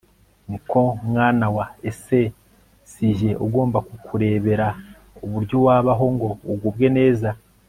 [0.49, 0.81] ni ko
[1.11, 2.19] mwana wa, ese
[2.91, 4.67] si jye ugomba kukurebera
[5.23, 7.29] uburyo wabaho ngo ugubwe neza